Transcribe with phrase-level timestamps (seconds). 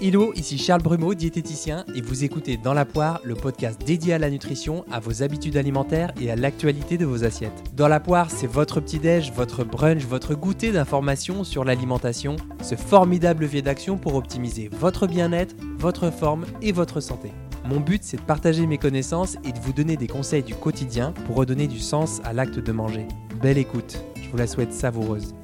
[0.00, 4.18] Hello, ici Charles Brumeau, diététicien, et vous écoutez Dans la poire, le podcast dédié à
[4.18, 7.64] la nutrition, à vos habitudes alimentaires et à l'actualité de vos assiettes.
[7.74, 13.42] Dans la poire, c'est votre petit-déj, votre brunch, votre goûter d'informations sur l'alimentation, ce formidable
[13.42, 17.32] levier d'action pour optimiser votre bien-être, votre forme et votre santé.
[17.68, 21.10] Mon but, c'est de partager mes connaissances et de vous donner des conseils du quotidien
[21.26, 23.08] pour redonner du sens à l'acte de manger.
[23.42, 25.34] Belle écoute, je vous la souhaite savoureuse.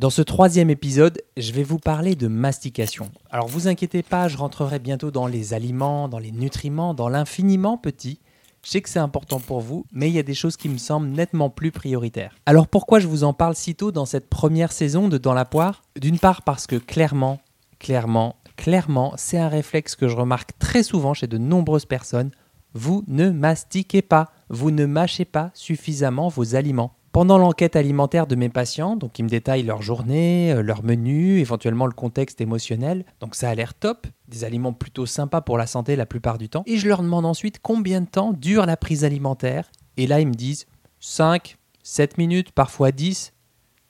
[0.00, 3.10] Dans ce troisième épisode, je vais vous parler de mastication.
[3.30, 7.76] Alors vous inquiétez pas, je rentrerai bientôt dans les aliments, dans les nutriments, dans l'infiniment
[7.76, 8.18] petit.
[8.64, 10.78] Je sais que c'est important pour vous, mais il y a des choses qui me
[10.78, 12.34] semblent nettement plus prioritaires.
[12.46, 15.44] Alors pourquoi je vous en parle si tôt dans cette première saison de Dans la
[15.44, 15.82] poire?
[16.00, 17.38] D'une part parce que clairement,
[17.78, 22.30] clairement, clairement, c'est un réflexe que je remarque très souvent chez de nombreuses personnes.
[22.72, 26.94] Vous ne mastiquez pas, vous ne mâchez pas suffisamment vos aliments.
[27.12, 31.40] Pendant l'enquête alimentaire de mes patients, donc ils me détaillent leur journée, euh, leur menu,
[31.40, 35.66] éventuellement le contexte émotionnel, donc ça a l'air top, des aliments plutôt sympas pour la
[35.66, 38.76] santé la plupart du temps, et je leur demande ensuite combien de temps dure la
[38.76, 40.66] prise alimentaire, et là ils me disent
[41.00, 43.32] 5, 7 minutes, parfois 10,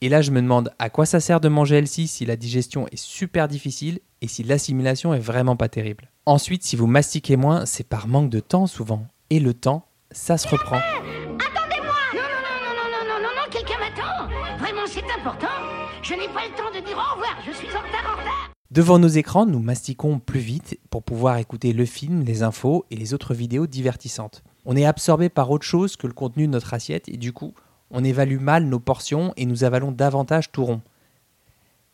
[0.01, 2.87] et là je me demande à quoi ça sert de manger L6 si la digestion
[2.91, 6.11] est super difficile et si l'assimilation est vraiment pas terrible.
[6.25, 10.39] Ensuite, si vous mastiquez moins, c'est par manque de temps souvent, et le temps, ça
[10.39, 10.81] se reprend.
[16.03, 17.81] Je n'ai pas le temps de dire au revoir, je suis en.
[18.71, 22.97] Devant nos écrans, nous mastiquons plus vite pour pouvoir écouter le film, les infos et
[22.97, 24.43] les autres vidéos divertissantes.
[24.65, 27.53] On est absorbé par autre chose que le contenu de notre assiette et du coup,
[27.91, 30.81] on évalue mal nos portions et nous avalons davantage tout rond.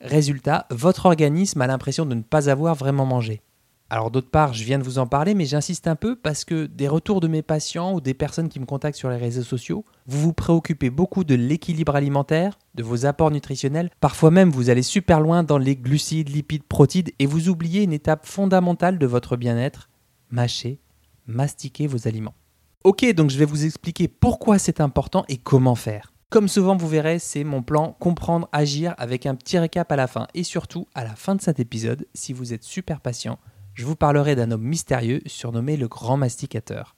[0.00, 3.41] Résultat, votre organisme a l'impression de ne pas avoir vraiment mangé.
[3.88, 6.66] Alors d'autre part, je viens de vous en parler, mais j'insiste un peu parce que
[6.66, 9.84] des retours de mes patients ou des personnes qui me contactent sur les réseaux sociaux,
[10.06, 14.82] vous vous préoccupez beaucoup de l'équilibre alimentaire, de vos apports nutritionnels, parfois même vous allez
[14.82, 19.36] super loin dans les glucides, lipides, protides, et vous oubliez une étape fondamentale de votre
[19.36, 19.88] bien-être,
[20.30, 20.80] mâcher,
[21.28, 22.34] mastiquer vos aliments.
[22.82, 26.12] Ok, donc je vais vous expliquer pourquoi c'est important et comment faire.
[26.28, 30.08] Comme souvent vous verrez, c'est mon plan comprendre, agir avec un petit récap à la
[30.08, 30.26] fin.
[30.34, 33.38] Et surtout, à la fin de cet épisode, si vous êtes super patient,
[33.76, 36.97] je vous parlerai d'un homme mystérieux surnommé le grand masticateur.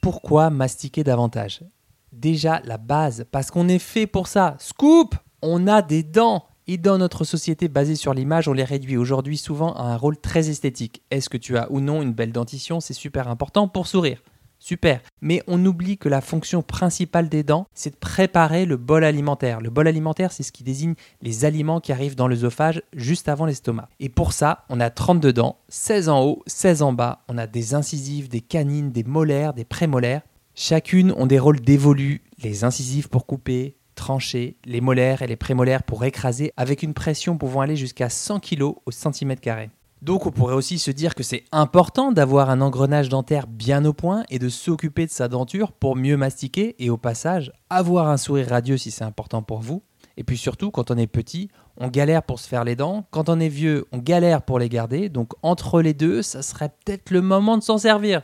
[0.00, 1.64] Pourquoi mastiquer davantage?
[2.12, 4.56] Déjà la base, parce qu'on est fait pour ça.
[4.60, 8.96] Scoop On a des dents et dans notre société basée sur l'image, on les réduit
[8.96, 11.02] aujourd'hui souvent à un rôle très esthétique.
[11.10, 12.78] Est-ce que tu as ou non une belle dentition?
[12.78, 14.22] C'est super important pour sourire.
[14.62, 15.00] Super.
[15.20, 19.60] Mais on oublie que la fonction principale des dents, c'est de préparer le bol alimentaire.
[19.60, 23.44] Le bol alimentaire, c'est ce qui désigne les aliments qui arrivent dans l'œsophage juste avant
[23.44, 23.88] l'estomac.
[23.98, 27.24] Et pour ça, on a 32 dents, 16 en haut, 16 en bas.
[27.26, 30.22] On a des incisives, des canines, des molaires, des prémolaires.
[30.54, 32.22] Chacune ont des rôles dévolus.
[32.40, 37.36] Les incisives pour couper, trancher, les molaires et les prémolaires pour écraser avec une pression
[37.36, 39.70] pouvant aller jusqu'à 100 kg au centimètre carré.
[40.02, 43.92] Donc on pourrait aussi se dire que c'est important d'avoir un engrenage dentaire bien au
[43.92, 48.16] point et de s'occuper de sa denture pour mieux mastiquer et au passage avoir un
[48.16, 49.84] sourire radieux si c'est important pour vous.
[50.16, 53.06] Et puis surtout, quand on est petit, on galère pour se faire les dents.
[53.12, 55.08] Quand on est vieux, on galère pour les garder.
[55.08, 58.22] Donc entre les deux, ça serait peut-être le moment de s'en servir.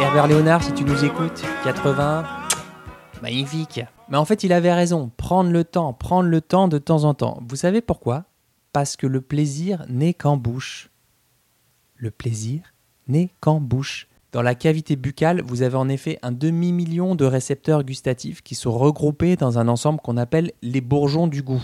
[0.00, 2.41] Herbert Léonard, si tu nous écoutes, 80,
[3.22, 3.80] Magnifique.
[4.08, 5.12] Mais en fait, il avait raison.
[5.16, 7.38] Prendre le temps, prendre le temps de temps en temps.
[7.48, 8.24] Vous savez pourquoi?
[8.72, 10.90] Parce que le plaisir n'est qu'en bouche.
[11.94, 12.74] Le plaisir
[13.06, 14.08] n'est qu'en bouche.
[14.32, 18.76] Dans la cavité buccale, vous avez en effet un demi-million de récepteurs gustatifs qui sont
[18.76, 21.62] regroupés dans un ensemble qu'on appelle les bourgeons du goût.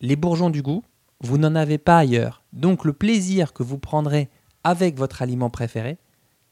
[0.00, 0.84] Les bourgeons du goût,
[1.20, 2.44] vous n'en avez pas ailleurs.
[2.52, 4.28] Donc le plaisir que vous prendrez
[4.62, 5.98] avec votre aliment préféré,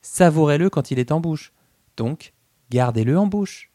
[0.03, 1.53] savourez-le quand il est en bouche.
[1.97, 2.33] Donc,
[2.71, 3.71] gardez-le en bouche.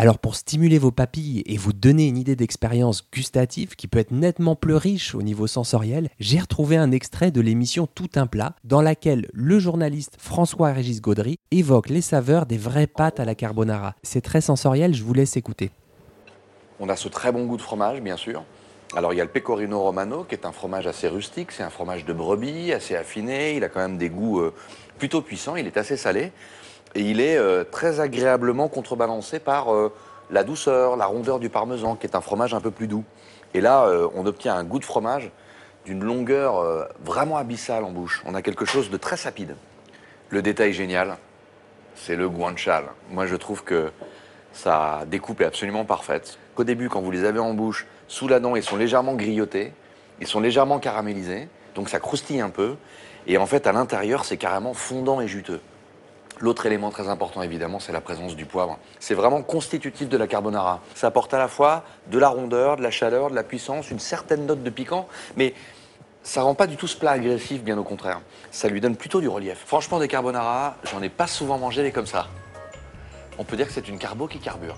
[0.00, 4.12] Alors pour stimuler vos papilles et vous donner une idée d'expérience gustative qui peut être
[4.12, 8.54] nettement plus riche au niveau sensoriel, j'ai retrouvé un extrait de l'émission Tout un plat
[8.62, 13.96] dans laquelle le journaliste François-Régis Gaudry évoque les saveurs des vraies pâtes à la carbonara.
[14.04, 15.72] C'est très sensoriel, je vous laisse écouter.
[16.78, 18.44] On a ce très bon goût de fromage, bien sûr.
[18.94, 21.70] Alors il y a le pecorino romano qui est un fromage assez rustique, c'est un
[21.70, 24.54] fromage de brebis, assez affiné, il a quand même des goûts euh,
[24.96, 26.30] plutôt puissants, il est assez salé.
[26.94, 29.92] Et il est euh, très agréablement contrebalancé par euh,
[30.30, 33.04] la douceur, la rondeur du parmesan, qui est un fromage un peu plus doux.
[33.54, 35.30] Et là, euh, on obtient un goût de fromage
[35.84, 38.22] d'une longueur vraiment abyssale en bouche.
[38.26, 39.56] On a quelque chose de très sapide.
[40.28, 41.16] Le détail génial,
[41.94, 42.84] c'est le guanciale.
[43.10, 43.90] Moi, je trouve que
[44.52, 46.38] sa découpe est absolument parfaite.
[46.54, 49.72] Qu'au début, quand vous les avez en bouche, sous la dent, ils sont légèrement grillottés,
[50.20, 51.48] ils sont légèrement caramélisés.
[51.74, 52.74] Donc ça croustille un peu.
[53.26, 55.60] Et en fait, à l'intérieur, c'est carrément fondant et juteux.
[56.40, 58.78] L'autre élément très important, évidemment, c'est la présence du poivre.
[59.00, 60.80] C'est vraiment constitutif de la carbonara.
[60.94, 63.98] Ça apporte à la fois de la rondeur, de la chaleur, de la puissance, une
[63.98, 65.54] certaine note de piquant, mais
[66.22, 68.20] ça rend pas du tout ce plat agressif, bien au contraire.
[68.50, 69.64] Ça lui donne plutôt du relief.
[69.66, 72.28] Franchement, des carbonara, j'en ai pas souvent mangé des comme ça.
[73.38, 74.76] On peut dire que c'est une carbo qui carbure.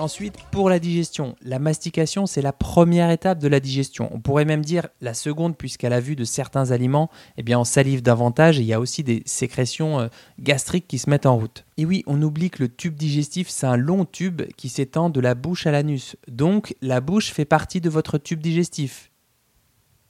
[0.00, 4.08] Ensuite, pour la digestion, la mastication, c'est la première étape de la digestion.
[4.14, 7.64] On pourrait même dire la seconde, puisqu'à la vue de certains aliments, eh bien, on
[7.64, 10.08] salive davantage et il y a aussi des sécrétions euh,
[10.38, 11.66] gastriques qui se mettent en route.
[11.76, 15.20] Et oui, on oublie que le tube digestif, c'est un long tube qui s'étend de
[15.20, 16.16] la bouche à l'anus.
[16.28, 19.10] Donc, la bouche fait partie de votre tube digestif.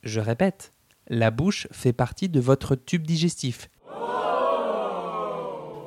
[0.04, 0.72] Je répète,
[1.08, 3.68] la bouche fait partie de votre tube digestif.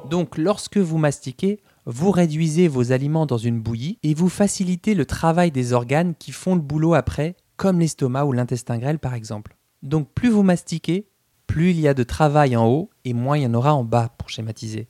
[0.09, 5.05] Donc, lorsque vous mastiquez, vous réduisez vos aliments dans une bouillie et vous facilitez le
[5.05, 9.57] travail des organes qui font le boulot après, comme l'estomac ou l'intestin grêle par exemple.
[9.81, 11.07] Donc plus vous mastiquez,
[11.47, 13.83] plus il y a de travail en haut et moins il y en aura en
[13.83, 14.87] bas pour schématiser.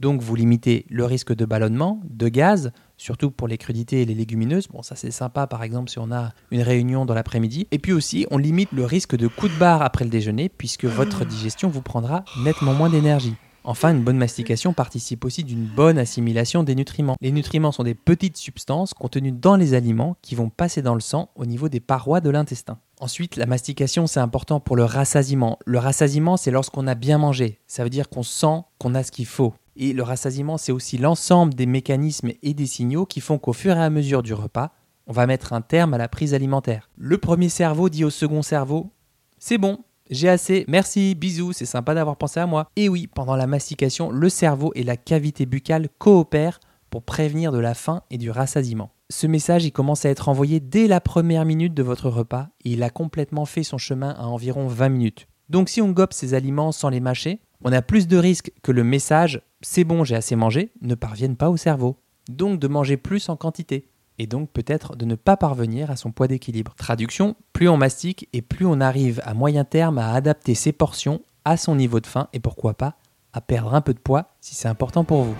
[0.00, 4.14] Donc vous limitez le risque de ballonnement, de gaz, surtout pour les crudités et les
[4.14, 4.68] légumineuses.
[4.68, 7.68] Bon, ça c'est sympa par exemple si on a une réunion dans l'après-midi.
[7.70, 10.84] Et puis aussi, on limite le risque de coup de barre après le déjeuner puisque
[10.84, 13.34] votre digestion vous prendra nettement moins d'énergie.
[13.66, 17.16] Enfin, une bonne mastication participe aussi d'une bonne assimilation des nutriments.
[17.22, 21.00] Les nutriments sont des petites substances contenues dans les aliments qui vont passer dans le
[21.00, 22.78] sang au niveau des parois de l'intestin.
[23.00, 25.58] Ensuite, la mastication, c'est important pour le rassasiement.
[25.64, 27.58] Le rassasiement, c'est lorsqu'on a bien mangé.
[27.66, 29.54] Ça veut dire qu'on sent qu'on a ce qu'il faut.
[29.76, 33.76] Et le rassasiement, c'est aussi l'ensemble des mécanismes et des signaux qui font qu'au fur
[33.76, 34.72] et à mesure du repas,
[35.06, 36.90] on va mettre un terme à la prise alimentaire.
[36.96, 38.90] Le premier cerveau dit au second cerveau
[39.38, 39.80] C'est bon,
[40.10, 42.68] j'ai assez, merci, bisous, c'est sympa d'avoir pensé à moi.
[42.76, 46.60] Et oui, pendant la mastication, le cerveau et la cavité buccale coopèrent
[46.90, 48.90] pour prévenir de la faim et du rassasiement.
[49.10, 52.72] Ce message, il commence à être envoyé dès la première minute de votre repas et
[52.72, 55.26] il a complètement fait son chemin à environ 20 minutes.
[55.48, 58.72] Donc si on gobe ces aliments sans les mâcher, on a plus de risques que
[58.72, 61.96] le message c'est bon, j'ai assez mangé ne parvienne pas au cerveau.
[62.28, 66.12] Donc de manger plus en quantité et donc peut-être de ne pas parvenir à son
[66.12, 66.74] poids d'équilibre.
[66.76, 71.20] Traduction, plus on mastique et plus on arrive à moyen terme à adapter ses portions
[71.44, 72.96] à son niveau de faim et pourquoi pas
[73.32, 75.36] à perdre un peu de poids si c'est important pour vous.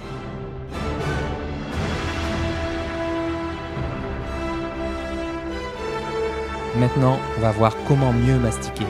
[6.76, 8.86] Maintenant, on va voir comment mieux mastiquer.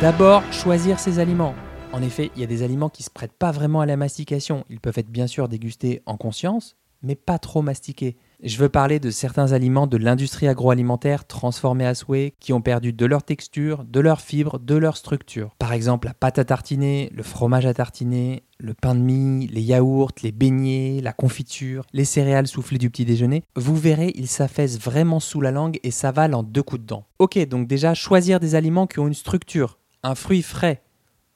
[0.00, 1.54] D'abord, choisir ses aliments.
[1.92, 3.98] En effet, il y a des aliments qui ne se prêtent pas vraiment à la
[3.98, 4.64] mastication.
[4.70, 8.16] Ils peuvent être bien sûr dégustés en conscience, mais pas trop mastiqués.
[8.42, 12.92] Je veux parler de certains aliments de l'industrie agroalimentaire transformés à souhait qui ont perdu
[12.92, 15.54] de leur texture, de leur fibre, de leur structure.
[15.58, 19.62] Par exemple, la pâte à tartiner, le fromage à tartiner, le pain de mie, les
[19.62, 23.44] yaourts, les beignets, la confiture, les céréales soufflées du petit déjeuner.
[23.56, 27.06] Vous verrez, ils s'affaissent vraiment sous la langue et s'avalent en deux coups de dents.
[27.18, 29.78] Ok, donc déjà choisir des aliments qui ont une structure.
[30.02, 30.82] Un fruit frais,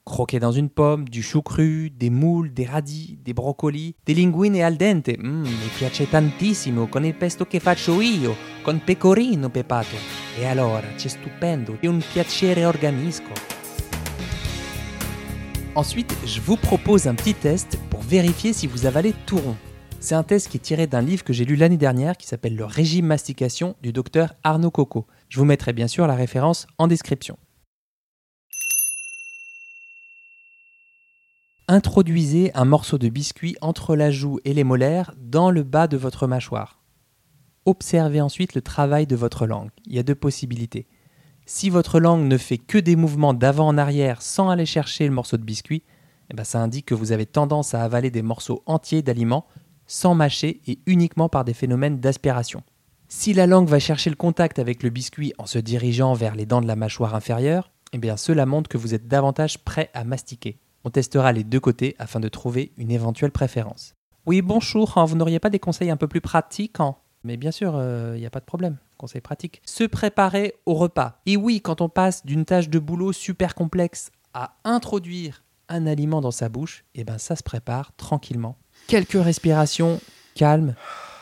[0.08, 4.60] croquer dans une pomme, du chou cru, des moules, des radis, des brocolis, des linguine
[4.62, 5.16] al dente.
[5.18, 9.96] Mmm, mi piace tantissimo con il pesto che faccio io, con pecorino pepato.
[10.38, 13.32] E allora, c'è stupendo, è un piacere organisco.
[15.74, 19.56] Ensuite, je vous propose un petit test pour vérifier si vous avalez tout rond.
[20.00, 22.56] C'est un test qui est tiré d'un livre que j'ai lu l'année dernière qui s'appelle
[22.56, 25.06] Le régime mastication du docteur Arnaud Coco.
[25.28, 27.36] Je vous mettrai bien sûr la référence en description.
[31.70, 35.98] Introduisez un morceau de biscuit entre la joue et les molaires dans le bas de
[35.98, 36.80] votre mâchoire.
[37.66, 39.68] Observez ensuite le travail de votre langue.
[39.84, 40.86] Il y a deux possibilités.
[41.44, 45.12] Si votre langue ne fait que des mouvements d'avant en arrière sans aller chercher le
[45.12, 45.82] morceau de biscuit,
[46.30, 49.46] eh ben ça indique que vous avez tendance à avaler des morceaux entiers d'aliments
[49.86, 52.62] sans mâcher et uniquement par des phénomènes d'aspiration.
[53.08, 56.46] Si la langue va chercher le contact avec le biscuit en se dirigeant vers les
[56.46, 60.58] dents de la mâchoire inférieure, eh cela montre que vous êtes davantage prêt à mastiquer.
[60.84, 63.94] On testera les deux côtés afin de trouver une éventuelle préférence.
[64.26, 66.76] Oui, bonjour, hein, vous n'auriez pas des conseils un peu plus pratiques
[67.24, 68.76] Mais bien sûr, il euh, n'y a pas de problème.
[68.96, 69.62] Conseil pratique.
[69.64, 71.20] Se préparer au repas.
[71.24, 76.20] Et oui, quand on passe d'une tâche de boulot super complexe à introduire un aliment
[76.20, 78.56] dans sa bouche, eh ben ça se prépare tranquillement.
[78.86, 80.00] Quelques respirations
[80.34, 80.74] calmes,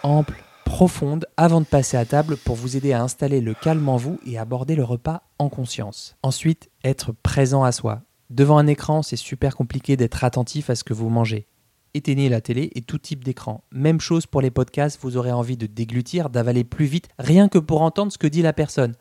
[0.03, 3.97] amples, profondes avant de passer à table pour vous aider à installer le calme en
[3.97, 6.17] vous et aborder le repas en conscience.
[6.23, 8.03] Ensuite, être présent à soi.
[8.31, 11.47] Devant un écran, c'est super compliqué d'être attentif à ce que vous mangez.
[11.95, 13.63] Éteignez la télé et tout type d'écran.
[13.71, 17.59] Même chose pour les podcasts, vous aurez envie de déglutir, d'avaler plus vite, rien que
[17.59, 18.95] pour entendre ce que dit la personne.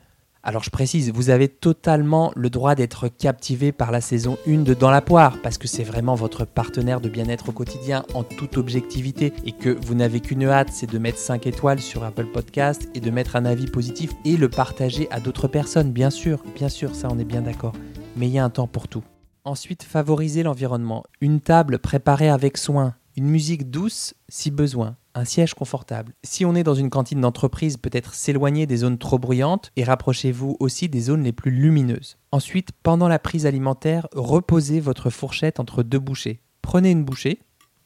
[0.43, 4.75] Alors je précise, vous avez totalement le droit d'être captivé par la saison 1 de
[4.75, 8.57] Dans la poire, parce que c'est vraiment votre partenaire de bien-être au quotidien en toute
[8.57, 12.87] objectivité, et que vous n'avez qu'une hâte, c'est de mettre 5 étoiles sur Apple Podcast
[12.93, 16.69] et de mettre un avis positif et le partager à d'autres personnes, bien sûr, bien
[16.69, 17.73] sûr, ça on est bien d'accord.
[18.15, 19.03] Mais il y a un temps pour tout.
[19.45, 21.03] Ensuite, favoriser l'environnement.
[21.21, 26.13] Une table préparée avec soin, une musique douce si besoin, un siège confortable.
[26.23, 30.57] Si on est dans une cantine d'entreprise, peut-être s'éloigner des zones trop bruyantes et rapprochez-vous
[30.59, 32.17] aussi des zones les plus lumineuses.
[32.31, 36.39] Ensuite, pendant la prise alimentaire, reposez votre fourchette entre deux bouchées.
[36.63, 37.39] Prenez une bouchée,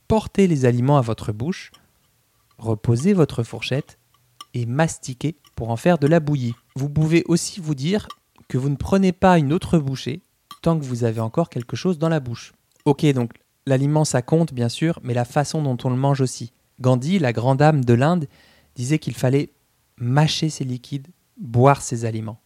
[0.08, 1.74] portez les aliments à votre bouche,
[2.58, 4.00] reposez votre fourchette
[4.54, 6.56] et mastiquez pour en faire de la bouillie.
[6.78, 8.08] Vous pouvez aussi vous dire
[8.48, 10.22] que vous ne prenez pas une autre bouchée
[10.62, 12.54] tant que vous avez encore quelque chose dans la bouche.
[12.86, 13.34] Ok, donc
[13.70, 16.54] L'aliment, ça compte, bien sûr, mais la façon dont on le mange aussi.
[16.82, 18.28] Gandhi, la grande âme de l'Inde,
[18.74, 19.52] disait qu'il fallait
[19.98, 22.42] mâcher ses liquides, boire ses aliments.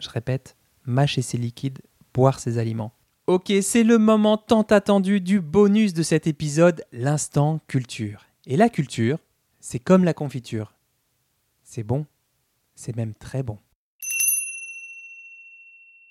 [0.00, 1.78] Je répète, mâcher ses liquides,
[2.12, 2.92] boire ses aliments.
[3.28, 8.26] Ok, c'est le moment tant attendu du bonus de cet épisode, l'instant culture.
[8.44, 9.18] Et la culture,
[9.60, 10.74] c'est comme la confiture.
[11.62, 12.06] C'est bon,
[12.74, 13.58] c'est même très bon.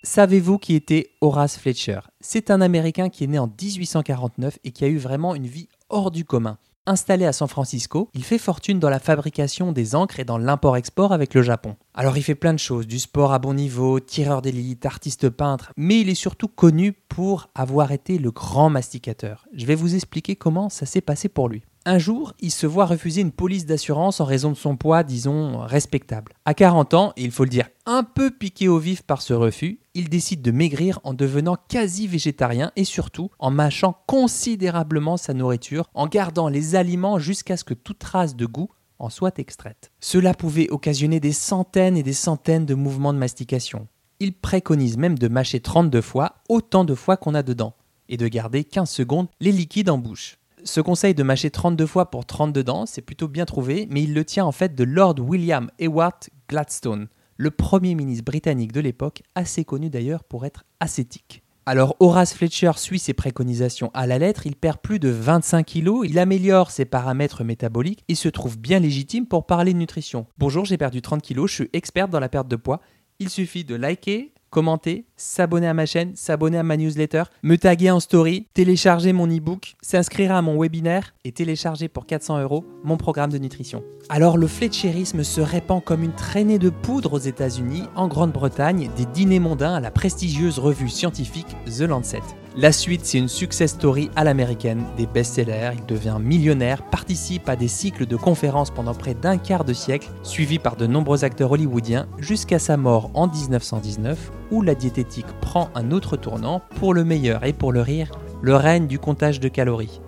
[0.06, 2.02] Savez-vous qui était Horace Fletcher?
[2.20, 5.70] C'est un Américain qui est né en 1849 et qui a eu vraiment une vie
[5.88, 6.58] hors du commun.
[6.86, 11.14] Installé à San Francisco, il fait fortune dans la fabrication des encres et dans l'import-export
[11.14, 11.78] avec le Japon.
[11.94, 15.72] Alors il fait plein de choses, du sport à bon niveau, tireur d'élite, artiste peintre,
[15.78, 19.48] mais il est surtout connu pour avoir été le grand masticateur.
[19.54, 21.64] Je vais vous expliquer comment ça s'est passé pour lui.
[21.86, 25.58] Un jour, il se voit refuser une police d'assurance en raison de son poids, disons,
[25.60, 26.32] respectable.
[26.46, 29.82] À 40 ans, il faut le dire, un peu piqué au vif par ce refus,
[29.94, 35.90] il décide de maigrir en devenant quasi végétarien et surtout en mâchant considérablement sa nourriture,
[35.94, 39.92] en gardant les aliments jusqu'à ce que toute trace de goût en soit extraite.
[40.00, 43.90] Cela pouvait occasionner des centaines et des centaines de mouvements de mastication.
[44.22, 47.74] Il préconise même de mâcher 32 fois, autant de fois qu'on a dedans,
[48.08, 50.38] et de garder 15 secondes les liquides en bouche.
[50.66, 54.14] Ce conseil de mâcher 32 fois pour 32 dents, c'est plutôt bien trouvé, mais il
[54.14, 59.24] le tient en fait de Lord William Ewart Gladstone, le premier ministre britannique de l'époque,
[59.36, 61.44] assez connu d'ailleurs pour être ascétique.
[61.66, 66.08] Alors Horace Fletcher suit ses préconisations à la lettre, il perd plus de 25 kilos,
[66.08, 70.28] il améliore ses paramètres métaboliques et se trouve bien légitime pour parler de nutrition.
[70.38, 72.80] Bonjour, j'ai perdu 30 kilos, je suis experte dans la perte de poids.
[73.20, 77.90] Il suffit de liker, commenter, s'abonner à ma chaîne, s'abonner à ma newsletter, me taguer
[77.90, 82.96] en story, télécharger mon e-book, s'inscrire à mon webinaire et télécharger pour 400 euros mon
[82.96, 83.84] programme de nutrition.
[84.10, 89.06] Alors le fletcherisme se répand comme une traînée de poudre aux États-Unis, en Grande-Bretagne, des
[89.06, 92.22] dîners mondains à la prestigieuse revue scientifique The Lancet.
[92.56, 97.56] La suite, c'est une success story à l'américaine, des best-sellers, il devient millionnaire, participe à
[97.56, 101.52] des cycles de conférences pendant près d'un quart de siècle, suivi par de nombreux acteurs
[101.52, 107.04] hollywoodiens, jusqu'à sa mort en 1919, où la diététique prend un autre tournant, pour le
[107.04, 108.12] meilleur et pour le rire,
[108.44, 110.00] le règne du comptage de calories.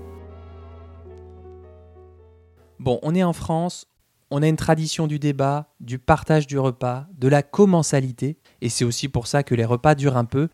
[2.77, 3.87] Bon, on est en France,
[4.29, 8.85] on a une tradition du débat, du partage du repas, de la commensalité, et c'est
[8.85, 10.47] aussi pour ça que les repas durent un peu,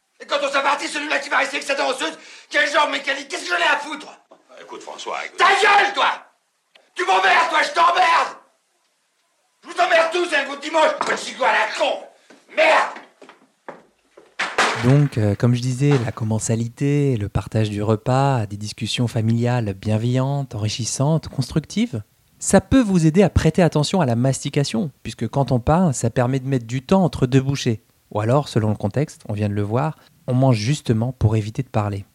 [0.59, 2.17] Parti, celui-là qui va rester avec sa danseuse,
[2.49, 3.29] quel genre mécanique?
[3.29, 4.07] Qu'est-ce que j'en ai à foutre?
[4.61, 5.37] Écoute François, écoute.
[5.37, 6.11] Ta gueule, toi!
[6.93, 8.37] Tu m'emmerdes, toi, je t'emmerde!
[9.63, 11.99] Je vous emmerde tous un coup de dimanche, petit à la con?
[12.55, 12.89] Merde!
[14.83, 20.55] Donc, euh, comme je disais, la commensalité, le partage du repas, des discussions familiales bienveillantes,
[20.55, 22.01] enrichissantes, constructives,
[22.39, 26.09] ça peut vous aider à prêter attention à la mastication, puisque quand on parle, ça
[26.09, 27.83] permet de mettre du temps entre deux bouchées.
[28.09, 29.97] Ou alors, selon le contexte, on vient de le voir,
[30.31, 32.05] on mange justement pour éviter de parler.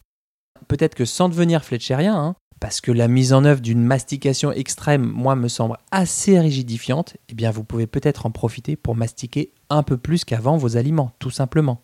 [0.69, 5.05] Peut-être que sans devenir fletcherien, hein, parce que la mise en œuvre d'une mastication extrême,
[5.05, 9.83] moi, me semble assez rigidifiante, eh bien, vous pouvez peut-être en profiter pour mastiquer un
[9.83, 11.83] peu plus qu'avant vos aliments, tout simplement.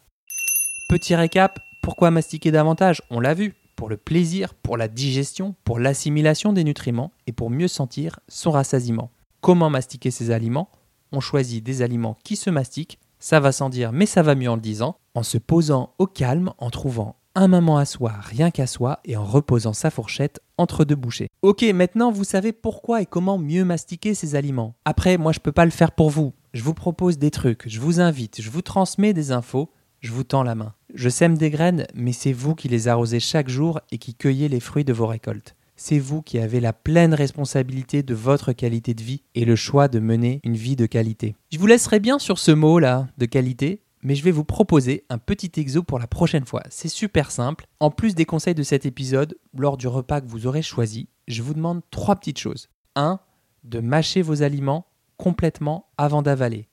[0.88, 3.02] Petit récap, pourquoi mastiquer davantage?
[3.10, 7.50] On l'a vu, pour le plaisir, pour la digestion, pour l'assimilation des nutriments et pour
[7.50, 9.10] mieux sentir son rassasiement.
[9.42, 10.70] Comment mastiquer ces aliments?
[11.12, 14.50] On choisit des aliments qui se mastiquent, ça va sans dire, mais ça va mieux
[14.50, 18.50] en le disant, en se posant au calme, en trouvant un moment à soi, rien
[18.50, 21.28] qu'à soi, et en reposant sa fourchette entre deux bouchées.
[21.40, 24.74] Ok, maintenant vous savez pourquoi et comment mieux mastiquer ces aliments.
[24.84, 26.34] Après, moi je peux pas le faire pour vous.
[26.52, 30.24] Je vous propose des trucs, je vous invite, je vous transmets des infos, je vous
[30.24, 30.74] tends la main.
[30.92, 34.48] Je sème des graines, mais c'est vous qui les arrosez chaque jour et qui cueillez
[34.48, 35.54] les fruits de vos récoltes.
[35.84, 39.88] C'est vous qui avez la pleine responsabilité de votre qualité de vie et le choix
[39.88, 41.34] de mener une vie de qualité.
[41.50, 45.18] Je vous laisserai bien sur ce mot-là, de qualité, mais je vais vous proposer un
[45.18, 46.62] petit exo pour la prochaine fois.
[46.70, 47.66] C'est super simple.
[47.80, 51.42] En plus des conseils de cet épisode, lors du repas que vous aurez choisi, je
[51.42, 52.68] vous demande trois petites choses.
[52.94, 53.18] 1.
[53.64, 54.86] De mâcher vos aliments
[55.16, 56.68] complètement avant d'avaler.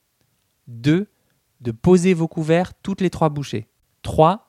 [0.67, 1.07] 2.
[1.61, 3.69] de poser vos couverts toutes les trois bouchées.
[4.03, 4.48] 3.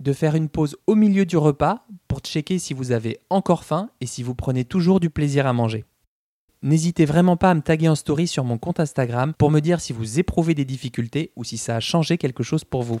[0.00, 3.90] De faire une pause au milieu du repas pour checker si vous avez encore faim
[4.00, 5.84] et si vous prenez toujours du plaisir à manger.
[6.62, 9.80] N'hésitez vraiment pas à me taguer en story sur mon compte Instagram pour me dire
[9.80, 13.00] si vous éprouvez des difficultés ou si ça a changé quelque chose pour vous.